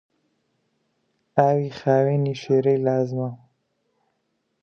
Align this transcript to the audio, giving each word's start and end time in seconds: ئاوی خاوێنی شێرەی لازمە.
ئاوی 1.37 1.69
خاوێنی 1.79 2.35
شێرەی 2.43 2.83
لازمە. 2.87 3.29